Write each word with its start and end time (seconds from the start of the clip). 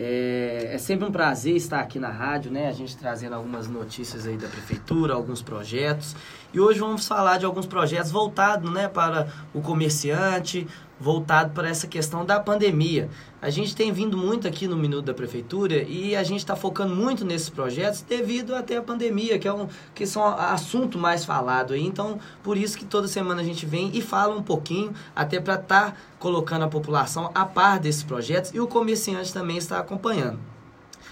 É, 0.00 0.70
é, 0.74 0.78
sempre 0.78 1.08
um 1.08 1.10
prazer 1.10 1.56
estar 1.56 1.80
aqui 1.80 1.98
na 1.98 2.08
rádio, 2.08 2.52
né? 2.52 2.68
A 2.68 2.72
gente 2.72 2.96
trazendo 2.96 3.34
algumas 3.34 3.66
notícias 3.66 4.28
aí 4.28 4.36
da 4.36 4.46
prefeitura, 4.46 5.12
alguns 5.12 5.42
projetos. 5.42 6.14
E 6.54 6.60
hoje 6.60 6.78
vamos 6.78 7.08
falar 7.08 7.36
de 7.38 7.44
alguns 7.44 7.66
projetos 7.66 8.12
voltados, 8.12 8.72
né, 8.72 8.86
para 8.86 9.26
o 9.52 9.60
comerciante, 9.60 10.68
voltado 11.00 11.52
para 11.52 11.68
essa 11.68 11.86
questão 11.86 12.24
da 12.24 12.40
pandemia. 12.40 13.08
A 13.40 13.50
gente 13.50 13.74
tem 13.74 13.92
vindo 13.92 14.16
muito 14.16 14.48
aqui 14.48 14.66
no 14.66 14.76
Minuto 14.76 15.06
da 15.06 15.14
Prefeitura 15.14 15.82
e 15.82 16.16
a 16.16 16.22
gente 16.22 16.40
está 16.40 16.56
focando 16.56 16.94
muito 16.94 17.24
nesses 17.24 17.48
projetos 17.48 18.02
devido 18.02 18.54
até 18.54 18.76
a 18.76 18.82
pandemia, 18.82 19.38
que 19.38 19.46
é 19.46 19.52
um 19.52 19.68
que 19.94 20.06
são 20.06 20.26
assunto 20.26 20.98
mais 20.98 21.24
falado 21.24 21.72
aí. 21.72 21.84
Então, 21.84 22.18
por 22.42 22.56
isso 22.56 22.76
que 22.76 22.84
toda 22.84 23.06
semana 23.06 23.40
a 23.40 23.44
gente 23.44 23.64
vem 23.64 23.90
e 23.94 24.02
fala 24.02 24.34
um 24.34 24.42
pouquinho, 24.42 24.92
até 25.14 25.40
para 25.40 25.54
estar 25.54 25.92
tá 25.92 25.96
colocando 26.18 26.64
a 26.64 26.68
população 26.68 27.30
a 27.34 27.44
par 27.44 27.78
desses 27.78 28.02
projetos 28.02 28.52
e 28.52 28.60
o 28.60 28.66
comerciante 28.66 29.32
também 29.32 29.56
está 29.56 29.78
acompanhando. 29.78 30.57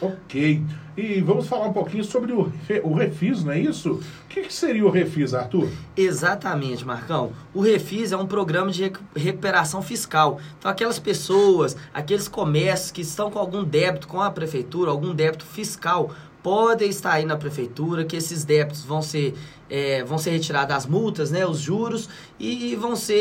Ok. 0.01 0.63
E 0.97 1.21
vamos 1.21 1.47
falar 1.47 1.67
um 1.67 1.73
pouquinho 1.73 2.05
sobre 2.05 2.33
o, 2.33 2.53
o 2.83 2.95
Refis, 2.95 3.45
não 3.45 3.53
é 3.53 3.61
isso? 3.61 3.93
O 3.93 4.29
que, 4.29 4.43
que, 4.43 4.53
seria 4.53 4.85
o 4.85 4.91
Refis, 4.91 5.35
Arthur? 5.35 5.69
Exatamente, 5.97 6.85
Marcão. 6.85 7.33
O 7.53 7.61
Refis 7.61 8.13
é 8.13 8.17
um 8.17 8.27
programa 8.27 8.71
de 8.71 8.91
recuperação 9.15 9.83
fiscal. 9.83 10.39
Então, 10.59 10.71
aquelas 10.71 10.99
pessoas, 10.99 11.77
aqueles 11.93 12.29
comércios 12.29 12.91
que 12.91 13.03
estão 13.03 13.31
com 13.31 13.39
algum 13.39 13.63
débito 13.63 14.09
com 14.09 14.21
a 14.21 14.31
prefeitura, 14.31 14.91
algum 14.91 15.15
débito 15.15 15.45
fiscal, 15.45 16.11
podem 16.43 16.89
estar 16.89 17.13
aí 17.13 17.25
na 17.25 17.37
prefeitura, 17.37 18.05
que 18.05 18.17
esses 18.17 18.45
débitos 18.45 18.85
vão 18.85 19.03
ser, 19.03 19.35
é, 19.69 20.05
vão 20.05 20.17
ser 20.17 20.31
retirados 20.31 20.77
as 20.77 20.87
multas, 20.87 21.31
né, 21.31 21.45
os 21.45 21.59
juros, 21.59 22.09
e 22.39 22.75
vão 22.77 22.95
ser 22.95 23.15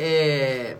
é, 0.00 0.76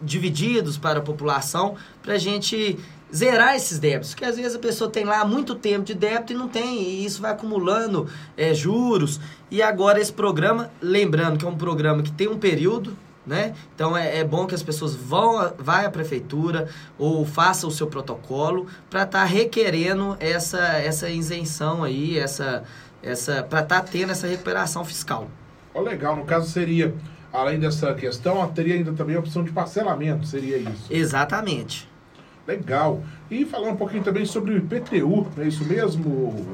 divididos 0.00 0.76
para 0.76 0.98
a 0.98 1.02
população, 1.02 1.74
para 2.02 2.14
a 2.14 2.18
gente 2.18 2.78
zerar 3.14 3.54
esses 3.54 3.78
débitos, 3.78 4.10
porque 4.10 4.24
às 4.24 4.36
vezes 4.36 4.56
a 4.56 4.58
pessoa 4.58 4.90
tem 4.90 5.04
lá 5.04 5.24
muito 5.24 5.54
tempo 5.54 5.84
de 5.84 5.94
débito 5.94 6.32
e 6.32 6.36
não 6.36 6.48
tem, 6.48 6.82
e 6.82 7.04
isso 7.04 7.22
vai 7.22 7.32
acumulando 7.32 8.08
é, 8.36 8.52
juros. 8.52 9.20
E 9.50 9.62
agora 9.62 10.00
esse 10.00 10.12
programa, 10.12 10.70
lembrando 10.80 11.38
que 11.38 11.44
é 11.44 11.48
um 11.48 11.56
programa 11.56 12.02
que 12.02 12.10
tem 12.10 12.28
um 12.28 12.38
período, 12.38 12.96
né? 13.26 13.54
Então 13.74 13.96
é, 13.96 14.18
é 14.18 14.24
bom 14.24 14.46
que 14.46 14.54
as 14.54 14.62
pessoas 14.62 14.94
vão 14.94 15.52
vai 15.58 15.84
à 15.84 15.90
prefeitura 15.90 16.68
ou 16.96 17.26
faça 17.26 17.66
o 17.66 17.70
seu 17.70 17.88
protocolo 17.88 18.66
para 18.88 19.02
estar 19.02 19.20
tá 19.20 19.24
requerendo 19.24 20.16
essa 20.20 20.58
essa 20.58 21.10
isenção 21.10 21.82
aí, 21.82 22.16
essa 22.18 22.62
essa 23.02 23.42
para 23.42 23.60
estar 23.60 23.80
tá 23.80 23.88
tendo 23.90 24.12
essa 24.12 24.26
recuperação 24.26 24.84
fiscal. 24.84 25.28
Oh, 25.74 25.80
legal, 25.80 26.16
no 26.16 26.24
caso 26.24 26.48
seria 26.50 26.94
além 27.32 27.58
dessa 27.58 27.92
questão, 27.94 28.46
teria 28.52 28.74
ainda 28.74 28.92
também 28.92 29.16
a 29.16 29.18
opção 29.18 29.44
de 29.44 29.50
parcelamento, 29.50 30.26
seria 30.26 30.56
isso? 30.56 30.86
Exatamente. 30.88 31.88
Legal. 32.46 33.02
E 33.30 33.44
falar 33.44 33.70
um 33.70 33.76
pouquinho 33.76 34.04
também 34.04 34.24
sobre 34.24 34.54
o 34.54 34.56
IPTU, 34.56 35.26
é 35.36 35.48
isso 35.48 35.64
mesmo, 35.64 36.46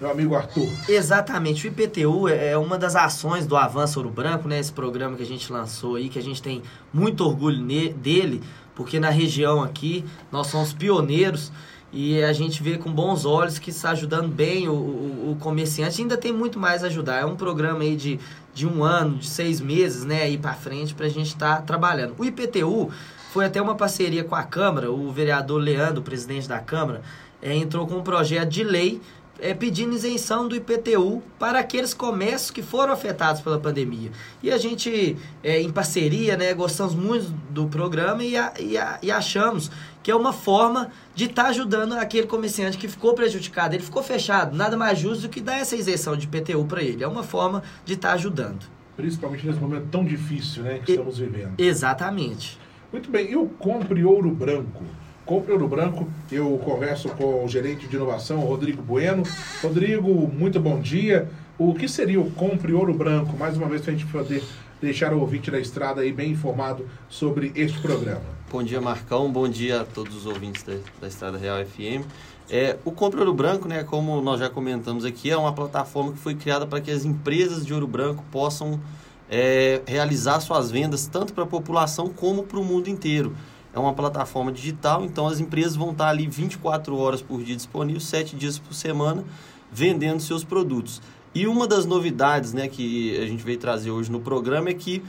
meu 0.00 0.10
amigo 0.10 0.34
Arthur? 0.34 0.68
Exatamente. 0.88 1.66
O 1.66 1.68
IPTU 1.68 2.28
é 2.28 2.56
uma 2.56 2.76
das 2.76 2.94
ações 2.94 3.46
do 3.46 3.56
Avanço 3.56 3.98
Ouro 3.98 4.10
Branco, 4.10 4.48
né? 4.48 4.58
Esse 4.58 4.72
programa 4.72 5.16
que 5.16 5.22
a 5.22 5.26
gente 5.26 5.50
lançou 5.52 5.96
aí, 5.96 6.08
que 6.08 6.18
a 6.18 6.22
gente 6.22 6.42
tem 6.42 6.62
muito 6.92 7.24
orgulho 7.24 7.62
dele, 7.94 8.42
porque 8.74 9.00
na 9.00 9.10
região 9.10 9.62
aqui 9.62 10.04
nós 10.30 10.46
somos 10.46 10.72
pioneiros 10.72 11.50
e 11.92 12.22
a 12.22 12.32
gente 12.32 12.62
vê 12.62 12.78
com 12.78 12.92
bons 12.92 13.24
olhos 13.24 13.58
que 13.58 13.70
está 13.70 13.90
ajudando 13.90 14.28
bem 14.28 14.68
o, 14.68 14.72
o, 14.72 15.32
o 15.32 15.36
comerciante. 15.40 16.00
Ainda 16.00 16.16
tem 16.16 16.32
muito 16.32 16.58
mais 16.58 16.84
a 16.84 16.86
ajudar. 16.86 17.20
É 17.20 17.24
um 17.24 17.34
programa 17.34 17.80
aí 17.80 17.96
de, 17.96 18.20
de 18.54 18.66
um 18.66 18.84
ano, 18.84 19.16
de 19.16 19.26
seis 19.26 19.60
meses, 19.60 20.04
né? 20.04 20.22
Aí 20.22 20.38
para 20.38 20.54
frente 20.54 20.94
para 20.94 21.06
a 21.06 21.10
gente 21.10 21.28
estar 21.28 21.56
tá 21.56 21.62
trabalhando. 21.62 22.14
O 22.16 22.24
IPTU 22.24 22.90
foi 23.30 23.44
até 23.44 23.62
uma 23.62 23.76
parceria 23.76 24.24
com 24.24 24.34
a 24.34 24.42
Câmara, 24.42 24.90
o 24.90 25.12
vereador 25.12 25.60
Leandro, 25.60 26.02
presidente 26.02 26.48
da 26.48 26.58
Câmara, 26.58 27.00
é, 27.40 27.54
entrou 27.54 27.86
com 27.86 27.94
um 27.94 28.02
projeto 28.02 28.48
de 28.48 28.64
lei 28.64 29.00
é, 29.38 29.54
pedindo 29.54 29.94
isenção 29.94 30.48
do 30.48 30.56
IPTU 30.56 31.22
para 31.38 31.60
aqueles 31.60 31.94
comércios 31.94 32.50
que 32.50 32.60
foram 32.60 32.92
afetados 32.92 33.40
pela 33.40 33.58
pandemia. 33.58 34.10
E 34.42 34.50
a 34.50 34.58
gente, 34.58 35.16
é, 35.44 35.62
em 35.62 35.70
parceria, 35.70 36.36
né, 36.36 36.52
gostamos 36.52 36.92
muito 36.92 37.32
do 37.50 37.68
programa 37.68 38.24
e, 38.24 38.36
a, 38.36 38.52
e, 38.58 38.76
a, 38.76 38.98
e 39.00 39.12
achamos 39.12 39.70
que 40.02 40.10
é 40.10 40.14
uma 40.14 40.32
forma 40.32 40.90
de 41.14 41.26
estar 41.26 41.44
tá 41.44 41.48
ajudando 41.50 41.92
aquele 41.92 42.26
comerciante 42.26 42.76
que 42.76 42.88
ficou 42.88 43.14
prejudicado, 43.14 43.76
ele 43.76 43.82
ficou 43.84 44.02
fechado. 44.02 44.56
Nada 44.56 44.76
mais 44.76 44.98
justo 44.98 45.22
do 45.22 45.28
que 45.28 45.40
dar 45.40 45.58
essa 45.58 45.76
isenção 45.76 46.16
de 46.16 46.26
IPTU 46.26 46.64
para 46.64 46.82
ele. 46.82 47.04
É 47.04 47.06
uma 47.06 47.22
forma 47.22 47.62
de 47.84 47.94
estar 47.94 48.08
tá 48.08 48.14
ajudando. 48.14 48.66
Principalmente 48.96 49.46
nesse 49.46 49.60
momento 49.60 49.86
tão 49.88 50.04
difícil 50.04 50.64
né, 50.64 50.80
que 50.84 50.90
e, 50.90 50.94
estamos 50.96 51.18
vivendo. 51.18 51.54
Exatamente. 51.56 52.58
Muito 52.92 53.08
bem, 53.08 53.30
eu 53.30 53.46
compre 53.58 54.04
ouro 54.04 54.30
branco. 54.30 54.82
Compre 55.24 55.52
ouro 55.52 55.68
branco, 55.68 56.08
eu 56.30 56.58
converso 56.64 57.08
com 57.10 57.44
o 57.44 57.48
gerente 57.48 57.86
de 57.86 57.94
inovação, 57.94 58.40
Rodrigo 58.40 58.82
Bueno. 58.82 59.22
Rodrigo, 59.62 60.10
muito 60.26 60.58
bom 60.58 60.80
dia. 60.80 61.30
O 61.56 61.72
que 61.72 61.86
seria 61.86 62.20
o 62.20 62.28
Compre 62.32 62.72
Ouro 62.72 62.92
Branco? 62.94 63.36
Mais 63.36 63.56
uma 63.56 63.68
vez, 63.68 63.82
para 63.82 63.92
a 63.92 63.96
gente 63.96 64.10
poder 64.10 64.42
deixar 64.80 65.12
o 65.12 65.20
ouvinte 65.20 65.50
da 65.50 65.60
estrada 65.60 66.00
aí 66.00 66.10
bem 66.10 66.32
informado 66.32 66.84
sobre 67.08 67.52
este 67.54 67.78
programa. 67.80 68.22
Bom 68.50 68.62
dia, 68.62 68.80
Marcão. 68.80 69.30
Bom 69.30 69.48
dia 69.48 69.82
a 69.82 69.84
todos 69.84 70.16
os 70.16 70.26
ouvintes 70.26 70.64
da, 70.64 70.72
da 71.00 71.06
Estrada 71.06 71.38
Real 71.38 71.64
FM. 71.64 72.04
É, 72.48 72.76
o 72.84 72.90
Compre 72.90 73.20
Ouro 73.20 73.34
Branco, 73.34 73.68
né, 73.68 73.84
como 73.84 74.20
nós 74.20 74.40
já 74.40 74.50
comentamos 74.50 75.04
aqui, 75.04 75.30
é 75.30 75.36
uma 75.36 75.52
plataforma 75.52 76.12
que 76.12 76.18
foi 76.18 76.34
criada 76.34 76.66
para 76.66 76.80
que 76.80 76.90
as 76.90 77.04
empresas 77.04 77.64
de 77.64 77.72
ouro 77.72 77.86
branco 77.86 78.24
possam 78.32 78.80
é, 79.30 79.80
realizar 79.86 80.40
suas 80.40 80.70
vendas 80.70 81.06
tanto 81.06 81.32
para 81.32 81.44
a 81.44 81.46
população 81.46 82.08
como 82.08 82.42
para 82.42 82.58
o 82.58 82.64
mundo 82.64 82.88
inteiro. 82.88 83.36
É 83.72 83.78
uma 83.78 83.94
plataforma 83.94 84.50
digital, 84.50 85.04
então 85.04 85.28
as 85.28 85.38
empresas 85.38 85.76
vão 85.76 85.92
estar 85.92 86.08
ali 86.08 86.26
24 86.26 86.96
horas 86.96 87.22
por 87.22 87.40
dia 87.40 87.54
disponível, 87.54 88.00
7 88.00 88.34
dias 88.34 88.58
por 88.58 88.74
semana, 88.74 89.24
vendendo 89.70 90.20
seus 90.20 90.42
produtos. 90.42 91.00
E 91.32 91.46
uma 91.46 91.68
das 91.68 91.86
novidades 91.86 92.52
né, 92.52 92.66
que 92.66 93.16
a 93.18 93.26
gente 93.26 93.44
veio 93.44 93.58
trazer 93.58 93.92
hoje 93.92 94.10
no 94.10 94.18
programa 94.18 94.70
é 94.70 94.74
que 94.74 95.00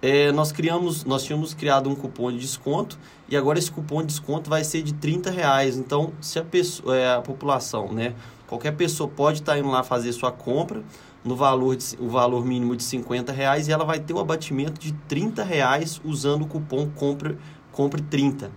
é, 0.00 0.32
nós 0.32 0.50
criamos, 0.50 1.04
nós 1.04 1.24
tínhamos 1.24 1.52
criado 1.52 1.90
um 1.90 1.94
cupom 1.94 2.32
de 2.32 2.38
desconto 2.38 2.98
e 3.28 3.36
agora 3.36 3.58
esse 3.58 3.70
cupom 3.70 4.00
de 4.00 4.06
desconto 4.06 4.48
vai 4.48 4.64
ser 4.64 4.82
de 4.82 4.94
30 4.94 5.30
reais. 5.30 5.76
Então, 5.76 6.14
se 6.20 6.38
a, 6.38 6.44
pessoa, 6.44 6.96
é, 6.96 7.14
a 7.14 7.20
população, 7.20 7.92
né, 7.92 8.14
qualquer 8.46 8.72
pessoa 8.72 9.08
pode 9.08 9.40
estar 9.40 9.58
indo 9.58 9.68
lá 9.68 9.82
fazer 9.82 10.12
sua 10.12 10.32
compra, 10.32 10.82
no 11.26 11.34
valor 11.34 11.74
de, 11.76 11.96
o 11.98 12.08
valor 12.08 12.44
mínimo 12.44 12.76
de 12.76 12.84
50 12.84 13.32
reais 13.32 13.66
e 13.66 13.72
ela 13.72 13.84
vai 13.84 13.98
ter 13.98 14.14
o 14.14 14.20
abatimento 14.20 14.80
de 14.80 14.92
30 15.08 15.42
reais 15.42 16.00
usando 16.04 16.42
o 16.42 16.46
cupom 16.46 16.88
compre, 16.88 17.36
compre 17.72 18.00
30. 18.00 18.50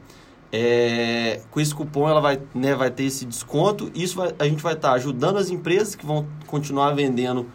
É, 0.52 1.42
com 1.52 1.60
esse 1.60 1.74
cupom 1.74 2.08
ela 2.08 2.22
vai, 2.22 2.40
né, 2.54 2.76
vai 2.76 2.92
ter 2.92 3.04
esse 3.04 3.26
desconto. 3.26 3.92
Isso 3.96 4.16
vai, 4.16 4.34
a 4.38 4.46
gente 4.46 4.62
vai 4.62 4.74
estar 4.74 4.90
tá 4.90 4.96
ajudando 4.96 5.38
as 5.38 5.50
empresas 5.50 5.96
que 5.96 6.06
vão 6.06 6.28
continuar 6.46 6.92
vendendo 6.92 7.48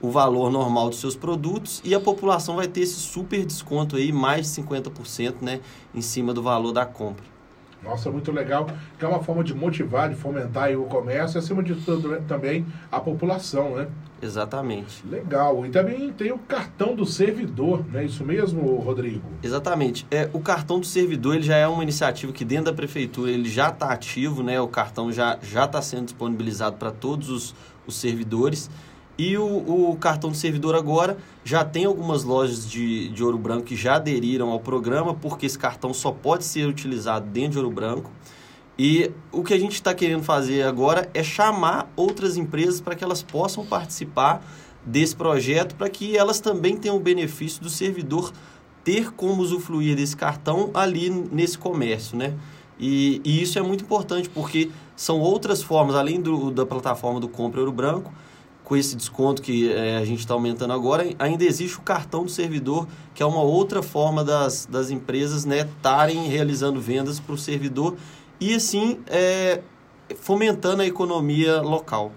o 0.00 0.10
valor 0.10 0.50
normal 0.50 0.90
dos 0.90 1.00
seus 1.00 1.16
produtos 1.16 1.80
e 1.82 1.94
a 1.94 1.98
população 1.98 2.56
vai 2.56 2.68
ter 2.68 2.82
esse 2.82 2.94
super 2.94 3.44
desconto 3.44 3.96
aí, 3.96 4.12
mais 4.12 4.54
de 4.54 4.62
50% 4.62 5.36
né, 5.40 5.60
em 5.94 6.02
cima 6.02 6.32
do 6.34 6.42
valor 6.42 6.72
da 6.72 6.84
compra. 6.84 7.37
Nossa, 7.82 8.10
muito 8.10 8.32
legal. 8.32 8.66
Que 8.98 9.04
é 9.04 9.08
uma 9.08 9.22
forma 9.22 9.44
de 9.44 9.54
motivar, 9.54 10.08
de 10.08 10.14
fomentar 10.16 10.70
o 10.72 10.84
comércio 10.84 11.38
e, 11.38 11.40
acima 11.40 11.62
de 11.62 11.74
tudo, 11.74 12.08
né, 12.08 12.20
também 12.26 12.66
a 12.90 13.00
população, 13.00 13.76
né? 13.76 13.88
Exatamente. 14.20 15.06
Legal. 15.06 15.64
E 15.64 15.70
também 15.70 16.12
tem 16.12 16.32
o 16.32 16.38
cartão 16.38 16.94
do 16.94 17.06
servidor, 17.06 17.84
não 17.90 18.00
é 18.00 18.04
isso 18.04 18.24
mesmo, 18.24 18.76
Rodrigo? 18.78 19.22
Exatamente. 19.42 20.06
É, 20.10 20.28
o 20.32 20.40
cartão 20.40 20.80
do 20.80 20.86
servidor 20.86 21.36
ele 21.36 21.44
já 21.44 21.56
é 21.56 21.68
uma 21.68 21.82
iniciativa 21.82 22.32
que 22.32 22.44
dentro 22.44 22.66
da 22.66 22.72
prefeitura 22.72 23.30
ele 23.30 23.48
já 23.48 23.68
está 23.68 23.92
ativo, 23.92 24.42
né? 24.42 24.60
O 24.60 24.68
cartão 24.68 25.12
já 25.12 25.38
já 25.40 25.64
está 25.64 25.80
sendo 25.80 26.06
disponibilizado 26.06 26.76
para 26.76 26.90
todos 26.90 27.30
os, 27.30 27.54
os 27.86 27.96
servidores. 27.96 28.68
E 29.18 29.36
o, 29.36 29.90
o, 29.90 29.96
cartão 29.96 30.30
do 30.30 30.36
servidor 30.36 30.76
agora 30.76 31.18
já 31.44 31.64
tem 31.64 31.84
algumas 31.84 32.22
lojas 32.22 32.70
de, 32.70 33.08
de 33.08 33.24
ouro 33.24 33.36
branco 33.36 33.64
que 33.64 33.74
já 33.74 33.96
aderiram 33.96 34.50
ao 34.50 34.60
programa, 34.60 35.12
porque 35.12 35.44
esse 35.44 35.58
cartão 35.58 35.92
só 35.92 36.12
pode 36.12 36.44
ser 36.44 36.68
utilizado 36.68 37.26
dentro 37.26 37.52
de 37.52 37.58
ouro 37.58 37.70
branco. 37.70 38.12
E 38.78 39.10
o 39.32 39.42
que 39.42 39.52
a 39.52 39.58
gente 39.58 39.72
está 39.72 39.92
querendo 39.92 40.22
fazer 40.22 40.62
agora 40.62 41.10
é 41.12 41.24
chamar 41.24 41.90
outras 41.96 42.36
empresas 42.36 42.80
para 42.80 42.94
que 42.94 43.02
elas 43.02 43.20
possam 43.20 43.66
participar 43.66 44.40
desse 44.86 45.16
projeto, 45.16 45.74
para 45.74 45.88
que 45.88 46.16
elas 46.16 46.38
também 46.38 46.76
tenham 46.76 46.96
o 46.96 47.00
benefício 47.00 47.60
do 47.60 47.68
servidor 47.68 48.32
ter 48.84 49.10
como 49.12 49.42
usufruir 49.42 49.96
desse 49.96 50.16
cartão 50.16 50.70
ali 50.72 51.10
nesse 51.10 51.58
comércio, 51.58 52.16
né? 52.16 52.34
E, 52.78 53.20
e 53.24 53.42
isso 53.42 53.58
é 53.58 53.62
muito 53.62 53.82
importante, 53.82 54.28
porque 54.28 54.70
são 54.94 55.18
outras 55.18 55.60
formas, 55.60 55.96
além 55.96 56.20
do, 56.20 56.52
da 56.52 56.64
plataforma 56.64 57.18
do 57.18 57.28
Compre 57.28 57.58
Ouro 57.58 57.72
Branco, 57.72 58.12
com 58.68 58.76
esse 58.76 58.94
desconto 58.94 59.40
que 59.40 59.72
é, 59.72 59.96
a 59.96 60.04
gente 60.04 60.18
está 60.18 60.34
aumentando 60.34 60.74
agora, 60.74 61.02
ainda 61.18 61.42
existe 61.42 61.78
o 61.78 61.80
cartão 61.80 62.24
do 62.24 62.30
servidor, 62.30 62.86
que 63.14 63.22
é 63.22 63.26
uma 63.26 63.40
outra 63.40 63.82
forma 63.82 64.22
das, 64.22 64.66
das 64.66 64.90
empresas 64.90 65.46
estarem 65.46 66.24
né, 66.24 66.28
realizando 66.28 66.78
vendas 66.78 67.18
para 67.18 67.34
o 67.34 67.38
servidor 67.38 67.96
e 68.38 68.54
assim 68.54 68.98
é, 69.06 69.62
fomentando 70.16 70.82
a 70.82 70.86
economia 70.86 71.62
local. 71.62 72.12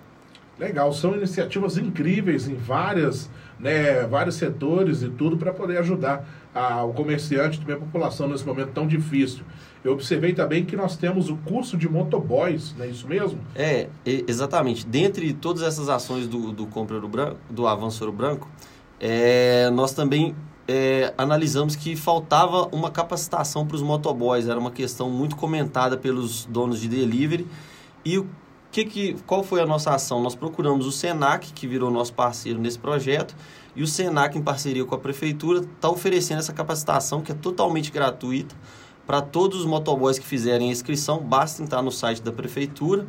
Legal, 0.60 0.92
são 0.92 1.16
iniciativas 1.16 1.78
incríveis 1.78 2.50
em 2.50 2.56
várias, 2.56 3.30
né, 3.58 4.06
vários 4.06 4.36
setores 4.36 5.04
e 5.04 5.10
tudo 5.10 5.38
para 5.38 5.54
poder 5.54 5.78
ajudar 5.78 6.28
a, 6.54 6.84
o 6.84 6.94
comerciante 6.94 7.62
e 7.66 7.72
a 7.72 7.78
população 7.78 8.28
nesse 8.28 8.46
momento 8.46 8.72
tão 8.74 8.86
difícil. 8.86 9.46
Eu 9.84 9.94
observei 9.94 10.34
também 10.34 10.64
que 10.64 10.76
nós 10.76 10.96
temos 10.96 11.30
o 11.30 11.38
curso 11.38 11.76
de 11.76 11.90
motoboys, 11.90 12.76
não 12.78 12.86
é 12.86 12.90
isso 12.90 13.08
mesmo? 13.08 13.40
É, 13.56 13.88
exatamente. 14.06 14.86
Dentre 14.86 15.34
todas 15.34 15.64
essas 15.64 15.90
ações 15.90 16.28
do, 16.28 16.52
do 16.52 16.68
Compra 16.68 16.96
Ouro 16.96 17.08
Branco, 17.08 17.38
do 17.50 17.68
Avanço 17.68 18.04
Ouro 18.04 18.16
Branco, 18.16 18.48
é, 19.00 19.72
nós 19.72 19.92
também 19.94 20.36
é, 20.68 21.12
analisamos 21.18 21.76
que 21.76 21.96
faltava 21.96 22.70
uma 22.72 22.92
capacitação 22.92 23.66
para 23.66 23.76
os 23.76 23.82
motoboys. 23.82 24.48
Era 24.48 24.60
uma 24.60 24.70
questão 24.70 25.10
muito 25.10 25.36
comentada 25.36 25.98
pelos 25.98 26.46
donos 26.46 26.80
de 26.80 26.88
delivery. 26.88 27.48
E 28.06 28.20
o 28.20 28.28
que, 28.72 28.86
que, 28.86 29.16
qual 29.26 29.44
foi 29.44 29.62
a 29.62 29.66
nossa 29.66 29.96
ação? 29.96 30.22
Nós 30.22 30.36
procuramos 30.36 30.86
o 30.86 30.92
SENAC, 30.92 31.52
que 31.54 31.66
virou 31.66 31.90
nosso 31.90 32.14
parceiro 32.14 32.60
nesse 32.60 32.78
projeto, 32.78 33.36
e 33.76 33.82
o 33.82 33.88
SENAC, 33.88 34.38
em 34.38 34.42
parceria 34.42 34.86
com 34.86 34.94
a 34.94 35.00
prefeitura, 35.00 35.60
está 35.60 35.90
oferecendo 35.90 36.40
essa 36.40 36.54
capacitação 36.54 37.22
que 37.22 37.32
é 37.32 37.36
totalmente 37.36 37.92
gratuita 37.92 38.56
para 39.12 39.22
todos 39.22 39.60
os 39.60 39.66
motoboys 39.66 40.18
que 40.18 40.26
fizerem 40.26 40.70
a 40.70 40.72
inscrição. 40.72 41.20
Basta 41.20 41.62
entrar 41.62 41.82
no 41.82 41.92
site 41.92 42.22
da 42.22 42.32
prefeitura 42.32 43.06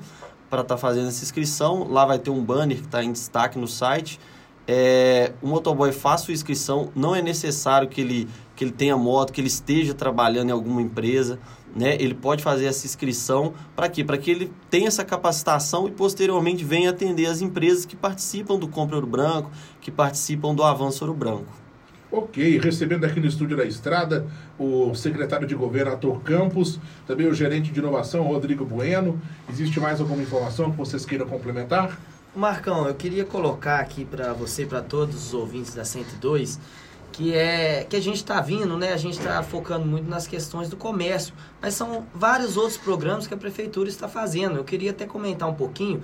para 0.51 0.63
estar 0.63 0.75
tá 0.75 0.77
fazendo 0.77 1.07
essa 1.07 1.23
inscrição. 1.23 1.87
Lá 1.89 2.05
vai 2.05 2.19
ter 2.19 2.29
um 2.29 2.43
banner 2.45 2.79
que 2.79 2.87
está 2.87 3.05
em 3.05 3.13
destaque 3.13 3.57
no 3.57 3.69
site 3.69 4.19
é, 4.67 5.33
o 5.43 5.49
motoboy 5.49 5.91
faz 5.93 6.21
sua 6.23 6.33
inscrição, 6.33 6.91
não 6.95 7.15
é 7.15 7.21
necessário 7.21 7.89
que 7.89 8.01
ele, 8.01 8.29
que 8.55 8.63
ele 8.63 8.71
tenha 8.71 8.97
moto, 8.97 9.33
que 9.33 9.41
ele 9.41 9.49
esteja 9.49 9.93
trabalhando 9.93 10.51
em 10.51 10.53
alguma 10.53 10.81
empresa, 10.81 11.39
né? 11.75 11.97
Ele 11.99 12.15
pode 12.15 12.43
fazer 12.43 12.67
essa 12.67 12.87
inscrição 12.87 13.55
para 13.75 13.89
quê? 13.89 14.05
Para 14.05 14.19
que 14.19 14.31
ele 14.31 14.53
tenha 14.71 14.87
essa 14.87 15.05
capacitação 15.05 15.89
e 15.89 15.91
posteriormente 15.91 16.65
venha 16.65 16.91
atender 16.91 17.27
as 17.27 17.41
empresas 17.41 17.85
que 17.85 17.97
participam 17.97 18.59
do 18.59 18.69
Compra 18.69 18.97
Ouro 18.97 19.07
Branco, 19.07 19.51
que 19.81 19.91
participam 19.91 20.55
do 20.55 20.63
Avanço 20.63 21.05
Ouro 21.05 21.17
Branco. 21.17 21.53
Ok, 22.15 22.59
recebendo 22.59 23.07
aqui 23.07 23.19
no 23.19 23.27
estúdio 23.27 23.57
da 23.57 23.65
Estrada 23.65 24.27
o 24.59 24.95
secretário 24.95 25.47
de 25.47 25.55
governo 25.55 25.93
Ator 25.93 26.21
Campos, 26.21 26.79
também 27.07 27.27
o 27.27 27.33
gerente 27.33 27.73
de 27.73 27.81
inovação 27.81 28.25
Rodrigo 28.25 28.67
Bueno. 28.67 29.19
Existe 29.49 29.81
mais 29.81 29.99
alguma 29.99 30.23
informação 30.23 30.71
que 30.71 30.77
vocês 30.77 31.07
queiram 31.07 31.27
complementar? 31.27 31.99
Marcão, 32.37 32.87
eu 32.87 32.95
queria 32.95 33.25
colocar 33.25 33.81
aqui 33.81 34.05
para 34.05 34.35
você, 34.35 34.67
para 34.67 34.83
todos 34.83 35.29
os 35.29 35.33
ouvintes 35.33 35.75
da 35.75 35.87
102, 35.87 36.61
que 37.13 37.33
é 37.33 37.87
que 37.89 37.97
a 37.97 38.01
gente 38.01 38.17
está 38.17 38.43
vindo, 38.43 38.77
né? 38.77 38.93
A 38.93 38.99
gente 38.99 39.19
está 39.19 39.43
focando 39.43 39.87
muito 39.87 40.07
nas 40.07 40.27
questões 40.27 40.69
do 40.69 40.77
comércio, 40.77 41.33
mas 41.63 41.73
são 41.73 42.07
vários 42.15 42.59
outros 42.59 42.77
programas 42.77 43.27
que 43.27 43.33
a 43.33 43.39
prefeitura 43.39 43.89
está 43.89 44.07
fazendo. 44.07 44.57
Eu 44.59 44.65
queria 44.65 44.91
até 44.91 45.07
comentar 45.07 45.49
um 45.49 45.55
pouquinho 45.55 46.03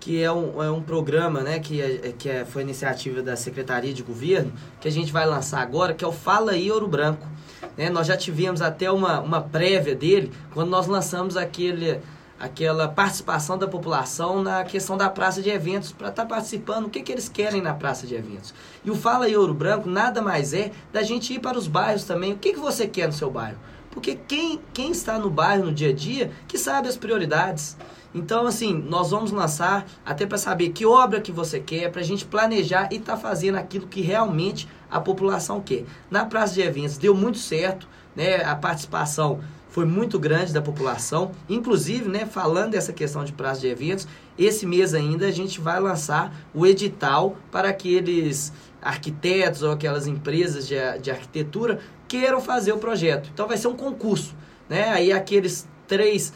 que 0.00 0.22
é 0.22 0.32
um, 0.32 0.62
é 0.62 0.70
um 0.70 0.82
programa, 0.82 1.42
né? 1.42 1.60
Que, 1.60 1.80
é, 1.80 2.14
que 2.18 2.28
é, 2.28 2.44
foi 2.44 2.62
iniciativa 2.62 3.22
da 3.22 3.36
Secretaria 3.36 3.92
de 3.92 4.02
Governo 4.02 4.52
que 4.80 4.88
a 4.88 4.90
gente 4.90 5.12
vai 5.12 5.26
lançar 5.26 5.60
agora, 5.60 5.92
que 5.92 6.02
é 6.02 6.08
o 6.08 6.12
Fala 6.12 6.52
aí 6.52 6.72
Ouro 6.72 6.88
Branco. 6.88 7.28
Né? 7.76 7.90
Nós 7.90 8.06
já 8.06 8.16
tivemos 8.16 8.62
até 8.62 8.90
uma, 8.90 9.20
uma 9.20 9.42
prévia 9.42 9.94
dele 9.94 10.32
quando 10.54 10.70
nós 10.70 10.86
lançamos 10.86 11.36
aquele 11.36 12.00
aquela 12.40 12.88
participação 12.88 13.58
da 13.58 13.68
população 13.68 14.42
na 14.42 14.64
questão 14.64 14.96
da 14.96 15.10
praça 15.10 15.42
de 15.42 15.50
eventos, 15.50 15.92
para 15.92 16.08
estar 16.08 16.22
tá 16.22 16.28
participando, 16.28 16.86
o 16.86 16.88
que, 16.88 17.02
que 17.02 17.12
eles 17.12 17.28
querem 17.28 17.60
na 17.60 17.74
praça 17.74 18.06
de 18.06 18.14
eventos. 18.14 18.54
E 18.82 18.90
o 18.90 18.96
Fala 18.96 19.26
aí 19.26 19.36
Ouro 19.36 19.52
Branco 19.52 19.86
nada 19.86 20.22
mais 20.22 20.54
é 20.54 20.72
da 20.90 21.02
gente 21.02 21.34
ir 21.34 21.38
para 21.38 21.58
os 21.58 21.68
bairros 21.68 22.04
também. 22.04 22.32
O 22.32 22.38
que, 22.38 22.54
que 22.54 22.58
você 22.58 22.86
quer 22.86 23.06
no 23.06 23.12
seu 23.12 23.30
bairro? 23.30 23.58
Porque 23.90 24.14
quem, 24.26 24.58
quem 24.72 24.90
está 24.90 25.18
no 25.18 25.28
bairro 25.28 25.66
no 25.66 25.72
dia 25.72 25.90
a 25.90 25.92
dia 25.92 26.30
que 26.48 26.56
sabe 26.56 26.88
as 26.88 26.96
prioridades. 26.96 27.76
Então, 28.14 28.46
assim, 28.46 28.72
nós 28.72 29.10
vamos 29.10 29.30
lançar 29.30 29.86
até 30.04 30.26
para 30.26 30.36
saber 30.36 30.70
que 30.70 30.84
obra 30.84 31.20
que 31.20 31.30
você 31.30 31.60
quer, 31.60 31.90
para 31.90 32.00
a 32.00 32.04
gente 32.04 32.24
planejar 32.24 32.88
e 32.90 32.96
estar 32.96 33.14
tá 33.14 33.18
fazendo 33.18 33.56
aquilo 33.56 33.86
que 33.86 34.00
realmente 34.00 34.68
a 34.90 35.00
população 35.00 35.60
quer. 35.60 35.84
Na 36.10 36.24
praça 36.24 36.54
de 36.54 36.62
eventos 36.62 36.98
deu 36.98 37.14
muito 37.14 37.38
certo, 37.38 37.88
né? 38.16 38.44
A 38.44 38.56
participação 38.56 39.40
foi 39.70 39.84
muito 39.84 40.18
grande 40.18 40.52
da 40.52 40.60
população. 40.60 41.30
Inclusive, 41.48 42.08
né, 42.08 42.26
falando 42.26 42.72
dessa 42.72 42.92
questão 42.92 43.24
de 43.24 43.32
prazo 43.32 43.60
de 43.60 43.68
eventos, 43.68 44.06
esse 44.36 44.66
mês 44.66 44.92
ainda 44.94 45.26
a 45.26 45.30
gente 45.30 45.60
vai 45.60 45.78
lançar 45.80 46.34
o 46.52 46.66
edital 46.66 47.36
para 47.52 47.68
aqueles 47.68 48.52
arquitetos 48.82 49.62
ou 49.62 49.70
aquelas 49.70 50.06
empresas 50.06 50.66
de, 50.66 50.74
de 51.00 51.10
arquitetura 51.10 51.78
queiram 52.08 52.40
fazer 52.40 52.72
o 52.72 52.78
projeto. 52.78 53.30
Então 53.32 53.46
vai 53.46 53.56
ser 53.56 53.68
um 53.68 53.76
concurso, 53.76 54.34
né? 54.68 54.88
Aí 54.90 55.12
aqueles 55.12 55.68
três 55.86 56.32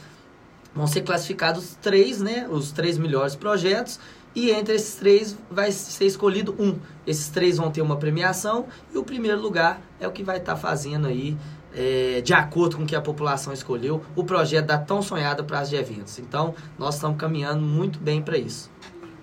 vão 0.75 0.87
ser 0.87 1.03
classificados 1.03 1.77
três, 1.81 2.21
né? 2.21 2.47
Os 2.51 2.73
três 2.73 2.99
melhores 2.99 3.37
projetos 3.37 4.01
e 4.35 4.51
entre 4.51 4.75
esses 4.75 4.97
três 4.97 5.39
vai 5.51 5.71
ser 5.71 6.07
escolhido 6.07 6.55
um. 6.59 6.77
Esses 7.07 7.29
três 7.29 7.57
vão 7.57 7.71
ter 7.71 7.83
uma 7.83 7.97
premiação 7.97 8.67
e 8.93 8.99
o 8.99 9.05
primeiro 9.05 9.41
lugar 9.41 9.81
é 10.01 10.09
o 10.09 10.11
que 10.11 10.25
vai 10.25 10.39
estar 10.39 10.55
tá 10.55 10.59
fazendo 10.59 11.07
aí 11.07 11.37
é, 11.75 12.21
de 12.21 12.33
acordo 12.33 12.77
com 12.77 12.83
o 12.83 12.87
que 12.87 12.97
a 12.97 13.01
população 13.01 13.53
escolheu, 13.53 14.03
o 14.15 14.25
projeto 14.25 14.67
da 14.67 14.79
tão 14.79 15.03
sonhada 15.03 15.43
praça 15.43 15.71
de 15.71 15.77
eventos. 15.77 16.19
Então, 16.19 16.55
nós 16.79 16.95
estamos 16.95 17.17
caminhando 17.17 17.63
muito 17.63 17.99
bem 17.99 18.23
para 18.23 18.39
isso. 18.39 18.71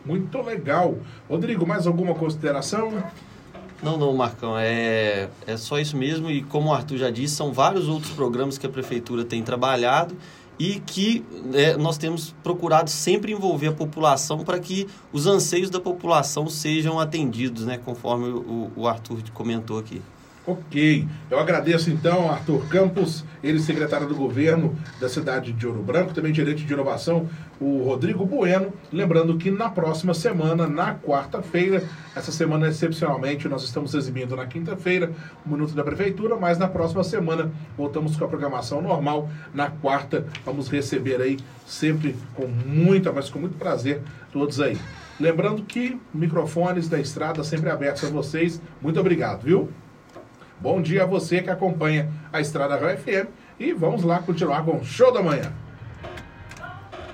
Muito 0.06 0.42
legal. 0.42 0.98
Rodrigo, 1.30 1.65
mais 1.65 1.88
alguma 1.88 2.13
consideração? 2.13 2.92
Não, 3.81 3.98
não, 3.98 4.13
Marcão, 4.13 4.57
é, 4.57 5.30
é 5.48 5.57
só 5.57 5.80
isso 5.80 5.95
mesmo. 5.95 6.30
E 6.30 6.44
como 6.44 6.69
o 6.69 6.74
Arthur 6.74 6.98
já 6.98 7.09
disse, 7.09 7.36
são 7.36 7.53
vários 7.53 7.88
outros 7.88 8.12
programas 8.13 8.57
que 8.57 8.65
a 8.65 8.69
Prefeitura 8.69 9.24
tem 9.24 9.42
trabalhado 9.44 10.15
e 10.62 10.80
que 10.80 11.25
é, 11.56 11.75
nós 11.75 11.98
temos 11.98 12.36
procurado 12.44 12.88
sempre 12.88 13.31
envolver 13.31 13.69
a 13.69 13.72
população 13.72 14.44
para 14.44 14.60
que 14.60 14.88
os 15.12 15.25
anseios 15.25 15.72
da 15.72 15.80
população 15.80 16.48
sejam 16.48 17.00
atendidos, 17.00 17.66
né, 17.66 17.80
conforme 17.80 18.30
o, 18.30 18.72
o 18.75 18.88
Arthur 18.88 19.24
comentou 19.34 19.80
aqui. 19.80 20.00
Ok. 20.46 21.08
Eu 21.30 21.40
agradeço 21.40 21.92
então 21.92 22.32
Arthur 22.32 22.68
Campos, 22.68 23.24
ele 23.44 23.60
secretário 23.60 24.08
do 24.08 24.16
governo 24.16 24.76
da 25.00 25.08
cidade 25.08 25.54
de 25.54 25.68
Ouro 25.68 25.84
Branco, 25.84 26.16
também 26.16 26.34
gerente 26.34 26.66
de 26.66 26.74
inovação, 26.74 27.30
o 27.60 27.84
Rodrigo 27.84 28.26
Bueno. 28.26 28.74
Lembrando 28.92 29.38
que 29.38 29.52
na 29.52 29.70
próxima 29.70 30.16
semana, 30.16 30.68
na 30.68 30.96
quarta-feira, 30.96 31.84
essa 32.16 32.32
semana 32.32 32.68
excepcionalmente 32.68 33.48
nós 33.48 33.64
estamos 33.64 33.94
exibindo 33.94 34.36
na 34.36 34.48
quinta-feira 34.48 35.12
o 35.46 35.50
Minuto 35.50 35.76
da 35.76 35.84
Prefeitura, 35.84 36.36
mas 36.36 36.58
na 36.58 36.68
próxima 36.68 37.04
semana 37.04 37.52
voltamos 37.78 38.18
com 38.18 38.26
a 38.26 38.28
programação 38.28 38.82
normal. 38.82 39.30
Na 39.54 39.70
quarta, 39.70 40.26
vamos 40.44 40.70
receber 40.70 41.22
aí 41.22 41.38
sempre 41.68 42.16
com 42.34 42.48
muita, 42.48 43.12
mas 43.12 43.30
com 43.30 43.38
muito 43.38 43.58
prazer 43.58 44.02
todos 44.34 44.60
aí. 44.60 44.76
Lembrando 45.20 45.62
que 45.62 46.00
microfones 46.12 46.90
da 46.90 47.00
estrada 47.00 47.44
sempre 47.44 47.70
abertos 47.70 48.04
a 48.04 48.10
vocês. 48.10 48.60
Muito 48.82 49.00
obrigado, 49.00 49.44
viu? 49.44 49.70
Bom 50.62 50.80
dia 50.80 51.02
a 51.02 51.08
você 51.08 51.42
que 51.42 51.50
acompanha 51.50 52.08
a 52.31 52.40
Estrada 52.40 52.78
Real 52.78 52.96
FM 52.96 53.28
e 53.60 53.74
vamos 53.74 54.04
lá 54.04 54.19
continuar 54.19 54.63
com 54.63 54.78
o 54.78 54.86
show 54.86 55.12
da 55.12 55.24
manhã. 55.24 55.52